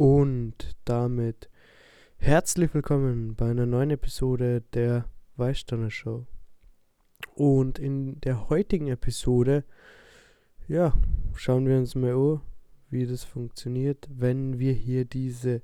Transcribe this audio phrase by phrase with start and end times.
[0.00, 0.54] Und
[0.86, 1.50] damit
[2.16, 5.04] herzlich willkommen bei einer neuen Episode der
[5.36, 6.24] Weißstanner Show.
[7.34, 9.62] Und in der heutigen Episode,
[10.66, 10.94] ja,
[11.34, 12.40] schauen wir uns mal an,
[12.88, 15.60] wie das funktioniert, wenn wir hier diese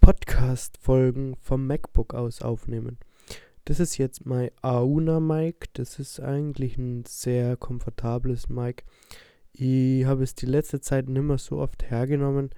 [0.00, 2.98] Podcast-Folgen vom MacBook aus aufnehmen.
[3.64, 5.66] Das ist jetzt mein Auna Mic.
[5.72, 8.84] Das ist eigentlich ein sehr komfortables Mic.
[9.52, 12.50] Ich habe es die letzte Zeit nicht mehr so oft hergenommen,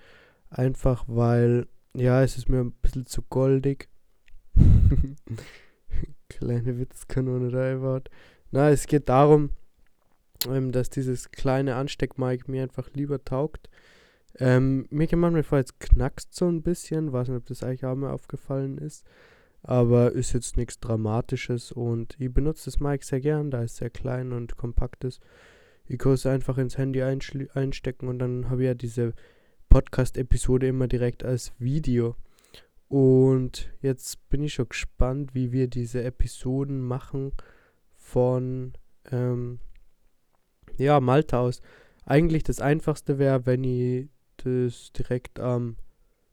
[0.51, 3.89] Einfach weil, ja, es ist mir ein bisschen zu goldig.
[6.29, 8.03] Kleine Witzkanone da einfach.
[8.51, 9.51] Na, es geht darum,
[10.49, 13.69] ähm, dass dieses kleine Ansteckmic mir einfach lieber taugt.
[14.39, 17.13] Ähm, mir kann manchmal vor, jetzt knackst so ein bisschen.
[17.13, 19.05] Weiß nicht, ob das eigentlich auch mal aufgefallen ist.
[19.63, 23.91] Aber ist jetzt nichts Dramatisches und ich benutze das Mic sehr gern, da es sehr
[23.91, 25.21] klein und kompakt ist.
[25.87, 29.13] Ich kann es einfach ins Handy einstecken und dann habe ich ja diese
[29.69, 32.17] Podcast-Episode immer direkt als Video.
[32.89, 37.33] Und jetzt bin ich schon gespannt, wie wir diese Episoden machen
[37.97, 38.75] von
[39.11, 39.59] ähm,
[40.77, 41.61] ja, Malta aus.
[42.05, 45.77] Eigentlich das einfachste wäre, wenn ich das direkt am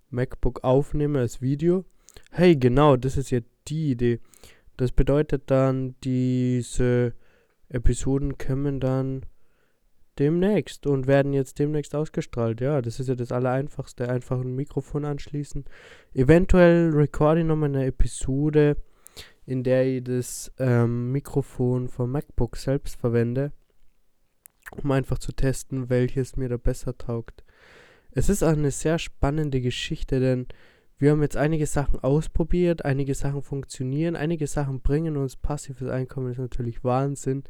[0.09, 1.85] MacBook aufnehme als Video.
[2.31, 4.19] Hey, genau, das ist ja die Idee.
[4.77, 7.13] Das bedeutet dann, diese
[7.69, 9.25] Episoden kommen dann
[10.19, 12.61] demnächst und werden jetzt demnächst ausgestrahlt.
[12.61, 14.09] Ja, das ist ja das Allereinfachste.
[14.09, 15.65] Einfach ein Mikrofon anschließen.
[16.13, 18.77] Eventuell recorde ich nochmal eine Episode,
[19.45, 23.51] in der ich das ähm, Mikrofon vom MacBook selbst verwende,
[24.71, 27.43] um einfach zu testen, welches mir da besser taugt.
[28.11, 30.47] Es ist auch eine sehr spannende Geschichte, denn
[30.99, 36.31] wir haben jetzt einige Sachen ausprobiert, einige Sachen funktionieren, einige Sachen bringen uns passives Einkommen,
[36.31, 37.43] ist natürlich Wahnsinn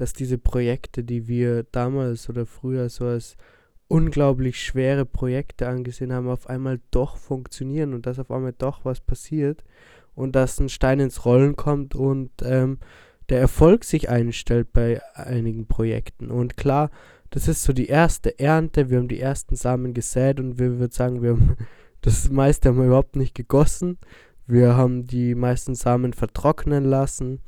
[0.00, 3.36] dass diese Projekte, die wir damals oder früher so als
[3.88, 9.00] unglaublich schwere Projekte angesehen haben, auf einmal doch funktionieren und dass auf einmal doch was
[9.00, 9.64] passiert
[10.14, 12.78] und dass ein Stein ins Rollen kommt und ähm,
[13.28, 16.30] der Erfolg sich einstellt bei einigen Projekten.
[16.30, 16.90] Und klar,
[17.30, 20.92] das ist so die erste Ernte, wir haben die ersten Samen gesät und wir würden
[20.92, 21.56] sagen, wir haben
[22.02, 23.98] das meiste haben wir überhaupt nicht gegossen.
[24.46, 27.40] Wir haben die meisten Samen vertrocknen lassen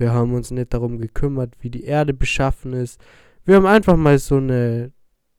[0.00, 3.00] wir haben uns nicht darum gekümmert, wie die Erde beschaffen ist.
[3.44, 4.92] Wir haben einfach mal so eine,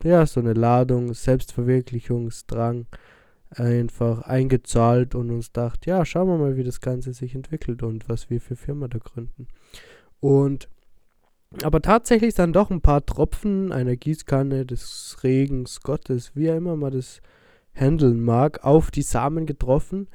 [0.04, 2.86] ja, so eine Ladung, Selbstverwirklichungsdrang
[3.50, 8.08] einfach eingezahlt und uns dacht, ja, schauen wir mal, wie das Ganze sich entwickelt und
[8.08, 9.48] was wir für Firma da gründen.
[10.20, 10.70] Und
[11.64, 16.78] aber tatsächlich dann doch ein paar Tropfen einer Gießkanne des Regens Gottes, wie er immer
[16.78, 17.22] mal das
[17.74, 20.08] handeln mag, auf die Samen getroffen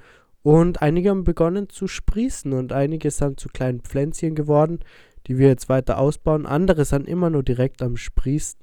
[0.47, 4.79] und einige haben begonnen zu sprießen und einige sind zu kleinen Pflänzchen geworden,
[5.27, 6.47] die wir jetzt weiter ausbauen.
[6.47, 8.61] Andere sind immer nur direkt am Sprießen.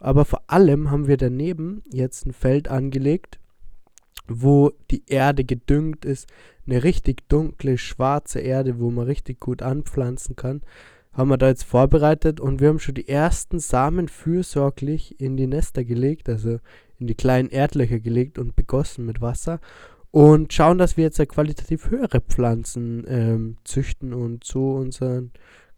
[0.00, 3.38] Aber vor allem haben wir daneben jetzt ein Feld angelegt,
[4.26, 6.26] wo die Erde gedüngt ist.
[6.66, 10.62] Eine richtig dunkle, schwarze Erde, wo man richtig gut anpflanzen kann.
[11.12, 15.46] Haben wir da jetzt vorbereitet und wir haben schon die ersten Samen fürsorglich in die
[15.46, 16.58] Nester gelegt, also
[16.98, 19.60] in die kleinen Erdlöcher gelegt und begossen mit Wasser
[20.10, 25.32] und schauen, dass wir jetzt qualitativ höhere Pflanzen ähm, züchten und so unseren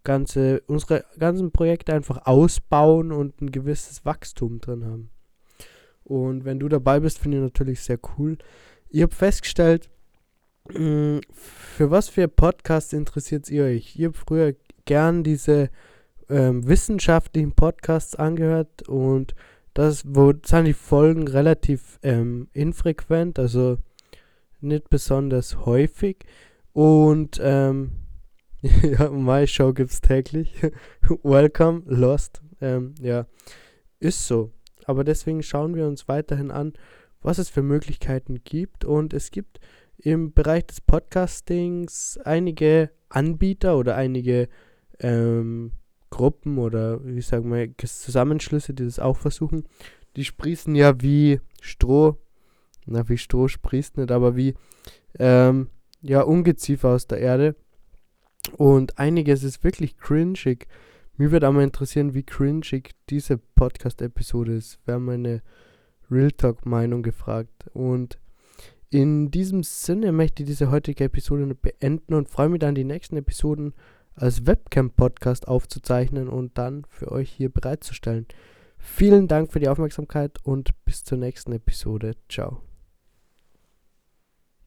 [0.05, 5.11] ganze, unsere ganzen Projekte einfach ausbauen und ein gewisses Wachstum drin haben.
[6.05, 8.39] Und wenn du dabei bist, finde ich natürlich sehr cool.
[8.89, 9.91] Ich habe festgestellt,
[10.71, 13.95] mm, für was für Podcasts interessiert ihr euch?
[13.97, 14.55] Ich habe früher
[14.85, 15.71] gern diese
[16.29, 19.35] ähm, wissenschaftlichen Podcasts angehört und
[19.75, 23.79] das, wo sind die Folgen relativ ähm, infrequent, also
[24.63, 26.25] nicht besonders häufig.
[26.73, 27.93] Und ähm,
[28.63, 30.55] ja, My Show gibt's täglich.
[31.23, 32.43] Welcome, Lost.
[32.61, 33.27] Ähm, ja,
[33.99, 34.53] ist so.
[34.85, 36.73] Aber deswegen schauen wir uns weiterhin an,
[37.21, 38.85] was es für Möglichkeiten gibt.
[38.85, 39.61] Und es gibt
[39.99, 44.49] im Bereich des Podcastings einige Anbieter oder einige
[44.99, 45.73] ähm,
[46.11, 49.65] Gruppen oder wie sagen wir Zusammenschlüsse, die das auch versuchen.
[50.17, 52.19] Die sprießen ja wie Stroh
[52.87, 54.55] na, wie Stroh sprießt nicht, aber wie,
[55.19, 55.69] ähm,
[56.01, 57.55] ja, Ungeziefer aus der Erde.
[58.57, 60.67] Und einiges ist wirklich cringig.
[61.17, 64.81] Mir würde auch mal interessieren, wie cringig diese Podcast-Episode ist.
[64.87, 65.43] Wäre meine
[66.11, 67.71] Real Talk-Meinung gefragt.
[67.73, 68.19] Und
[68.91, 73.17] in diesem Sinne möchte ich diese heutige Episode beenden und freue mich dann, die nächsten
[73.17, 73.75] Episoden
[74.15, 78.27] als Webcam-Podcast aufzuzeichnen und dann für euch hier bereitzustellen.
[78.77, 82.13] Vielen Dank für die Aufmerksamkeit und bis zur nächsten Episode.
[82.29, 82.72] Ciao.